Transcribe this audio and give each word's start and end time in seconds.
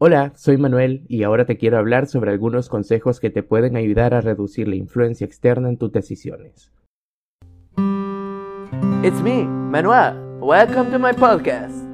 Hola, 0.00 0.32
soy 0.36 0.58
Manuel 0.58 1.04
y 1.08 1.24
ahora 1.24 1.44
te 1.44 1.56
quiero 1.56 1.76
hablar 1.76 2.06
sobre 2.06 2.30
algunos 2.30 2.68
consejos 2.68 3.18
que 3.18 3.30
te 3.30 3.42
pueden 3.42 3.76
ayudar 3.76 4.14
a 4.14 4.20
reducir 4.20 4.68
la 4.68 4.76
influencia 4.76 5.24
externa 5.24 5.68
en 5.68 5.76
tus 5.76 5.90
decisiones. 5.90 6.70
It's 9.02 9.20
me, 9.24 9.42
Manuel. 9.42 10.14
Welcome 10.40 10.92
to 10.92 11.00
my 11.00 11.12
podcast. 11.14 11.84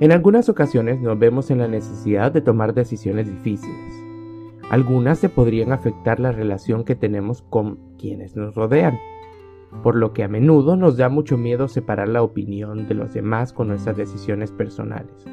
En 0.00 0.10
algunas 0.10 0.48
ocasiones 0.48 1.00
nos 1.00 1.16
vemos 1.16 1.48
en 1.52 1.58
la 1.58 1.68
necesidad 1.68 2.32
de 2.32 2.40
tomar 2.40 2.74
decisiones 2.74 3.28
difíciles. 3.28 3.94
Algunas 4.70 5.20
se 5.20 5.28
podrían 5.28 5.70
afectar 5.70 6.18
la 6.18 6.32
relación 6.32 6.82
que 6.82 6.96
tenemos 6.96 7.42
con 7.42 7.78
quienes 7.96 8.34
nos 8.34 8.56
rodean 8.56 8.98
por 9.82 9.94
lo 9.94 10.12
que 10.12 10.24
a 10.24 10.28
menudo 10.28 10.76
nos 10.76 10.96
da 10.96 11.08
mucho 11.08 11.36
miedo 11.36 11.68
separar 11.68 12.08
la 12.08 12.22
opinión 12.22 12.88
de 12.88 12.94
los 12.94 13.14
demás 13.14 13.52
con 13.52 13.68
nuestras 13.68 13.96
decisiones 13.96 14.50
personales. 14.50 15.24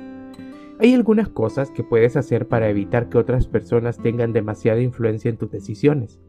Hay 0.79 0.93
algunas 0.93 1.29
cosas 1.29 1.71
que 1.71 1.83
puedes 1.83 2.17
hacer 2.17 2.47
para 2.47 2.69
evitar 2.69 3.09
que 3.09 3.17
otras 3.17 3.47
personas 3.47 3.97
tengan 3.97 4.33
demasiada 4.33 4.81
influencia 4.81 5.29
en 5.29 5.37
tus 5.37 5.49
decisiones. 5.49 6.19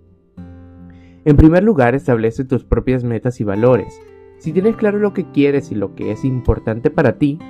En 1.25 1.37
primer 1.37 1.65
lugar, 1.65 1.97
establece 1.97 2.45
tus 2.45 2.65
propias 2.65 3.03
metas 3.03 3.41
y 3.41 3.45
valores. 3.45 4.01
Si 4.39 4.53
tienes 4.53 4.77
claro 4.77 4.99
lo 4.99 5.13
que 5.13 5.31
quieres 5.33 5.73
y 5.73 5.75
lo 5.75 5.97
que 5.97 6.13
es 6.13 6.25
importante 6.25 6.91
para 6.91 7.19
ti, 7.19 7.41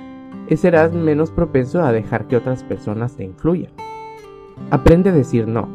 serás 0.55 0.91
menos 0.93 1.29
propenso 1.29 1.83
a 1.83 1.91
dejar 1.91 2.27
que 2.27 2.37
otras 2.37 2.63
personas 2.63 3.15
te 3.15 3.23
influyan. 3.23 3.73
Aprende 4.71 5.11
a 5.11 5.13
decir 5.13 5.47
no. 5.47 5.69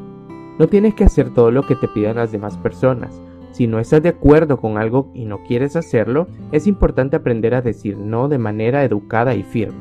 No 0.58 0.66
tienes 0.66 0.94
que 0.94 1.04
hacer 1.04 1.32
todo 1.32 1.52
lo 1.52 1.64
que 1.64 1.76
te 1.76 1.86
pidan 1.86 2.16
las 2.16 2.32
demás 2.32 2.58
personas 2.58 3.22
si 3.52 3.66
no 3.66 3.78
estás 3.78 4.02
de 4.02 4.08
acuerdo 4.08 4.56
con 4.56 4.78
algo 4.78 5.10
y 5.14 5.26
no 5.26 5.42
quieres 5.44 5.76
hacerlo, 5.76 6.26
es 6.52 6.66
importante 6.66 7.16
aprender 7.16 7.54
a 7.54 7.60
decir 7.60 7.98
no 7.98 8.28
de 8.28 8.38
manera 8.38 8.82
educada 8.82 9.34
y 9.34 9.42
firme. 9.42 9.78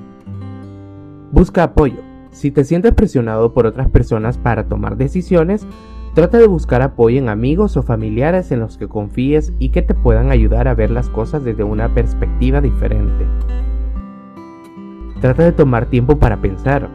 Busca 1.31 1.63
apoyo. 1.63 2.01
Si 2.31 2.51
te 2.51 2.65
sientes 2.65 2.93
presionado 2.93 3.53
por 3.53 3.65
otras 3.65 3.89
personas 3.89 4.37
para 4.37 4.67
tomar 4.67 4.97
decisiones, 4.97 5.65
trata 6.13 6.37
de 6.37 6.47
buscar 6.47 6.81
apoyo 6.81 7.17
en 7.17 7.29
amigos 7.29 7.77
o 7.77 7.83
familiares 7.83 8.51
en 8.51 8.59
los 8.59 8.77
que 8.77 8.89
confíes 8.89 9.53
y 9.57 9.69
que 9.69 9.81
te 9.81 9.93
puedan 9.93 10.31
ayudar 10.31 10.67
a 10.67 10.75
ver 10.75 10.91
las 10.91 11.09
cosas 11.09 11.43
desde 11.45 11.63
una 11.63 11.93
perspectiva 11.93 12.59
diferente. 12.59 13.25
Trata 15.21 15.43
de 15.45 15.51
tomar 15.53 15.85
tiempo 15.85 16.19
para 16.19 16.41
pensar. 16.41 16.89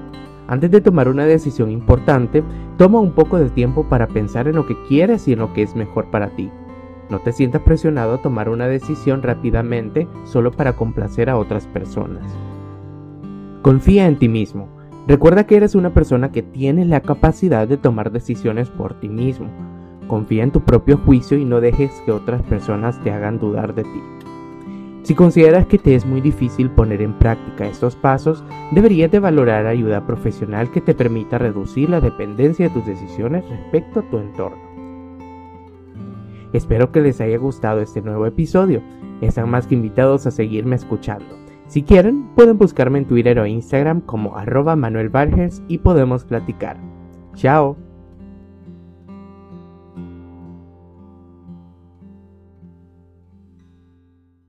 Antes 0.49 0.71
de 0.71 0.83
tomar 0.83 1.09
una 1.09 1.25
decisión 1.25 1.71
importante, 1.71 2.45
toma 2.77 3.01
un 3.01 3.13
poco 3.13 3.39
de 3.39 3.49
tiempo 3.49 3.89
para 3.89 4.07
pensar 4.09 4.47
en 4.47 4.57
lo 4.57 4.67
que 4.67 4.77
quieres 4.89 5.27
y 5.29 5.33
en 5.33 5.39
lo 5.39 5.55
que 5.55 5.63
es 5.63 5.75
mejor 5.75 6.11
para 6.11 6.29
ti. 6.31 6.51
No 7.09 7.21
te 7.21 7.33
sientas 7.33 7.63
presionado 7.63 8.15
a 8.15 8.23
tomar 8.23 8.49
una 8.49 8.67
decisión 8.67 9.23
rápidamente 9.23 10.09
solo 10.25 10.51
para 10.51 10.75
complacer 10.75 11.31
a 11.31 11.37
otras 11.37 11.67
personas. 11.67 12.25
Confía 13.63 14.07
en 14.07 14.19
ti 14.19 14.29
mismo. 14.29 14.69
Recuerda 15.07 15.47
que 15.47 15.57
eres 15.57 15.75
una 15.75 15.95
persona 15.95 16.33
que 16.33 16.43
tiene 16.43 16.85
la 16.85 17.01
capacidad 17.01 17.69
de 17.69 17.77
tomar 17.77 18.11
decisiones 18.11 18.71
por 18.71 18.95
ti 18.95 19.09
mismo. 19.09 19.49
Confía 20.09 20.43
en 20.43 20.51
tu 20.51 20.61
propio 20.63 20.99
juicio 20.99 21.39
y 21.39 21.45
no 21.45 21.61
dejes 21.61 21.93
que 22.05 22.13
otras 22.13 22.43
personas 22.43 23.01
te 23.03 23.13
hagan 23.13 23.39
dudar 23.39 23.75
de 23.75 23.85
ti. 23.85 24.03
Si 25.07 25.15
consideras 25.15 25.67
que 25.67 25.79
te 25.79 25.95
es 25.95 26.05
muy 26.05 26.21
difícil 26.21 26.69
poner 26.71 27.01
en 27.01 27.13
práctica 27.13 27.67
estos 27.69 27.95
pasos, 27.95 28.43
deberías 28.73 29.09
de 29.13 29.21
valorar 29.21 29.67
ayuda 29.67 30.05
profesional 30.05 30.73
que 30.73 30.81
te 30.81 30.95
permita 30.95 31.39
reducir 31.39 31.89
la 31.89 32.01
dependencia 32.01 32.67
de 32.67 32.75
tus 32.75 32.87
decisiones 32.87 33.49
respecto 33.49 34.01
a 34.01 34.11
tu 34.11 34.19
entorno. 34.19 34.66
Espero 36.57 36.91
que 36.91 37.03
les 37.03 37.21
haya 37.21 37.37
gustado 37.37 37.83
este 37.83 38.01
nuevo 38.01 38.25
episodio. 38.25 38.81
Están 39.21 39.51
más 39.51 39.67
que 39.67 39.75
invitados 39.75 40.27
a 40.27 40.31
seguirme 40.31 40.75
escuchando. 40.75 41.37
Si 41.67 41.83
quieren, 41.83 42.31
pueden 42.35 42.57
buscarme 42.57 42.97
en 42.99 43.05
Twitter 43.05 43.39
o 43.39 43.45
Instagram 43.45 44.01
como 44.01 44.39
arroba 44.39 44.75
Manuel 44.75 45.11
y 45.69 45.77
podemos 45.77 46.25
platicar. 46.25 46.79
Chao. 47.35 47.86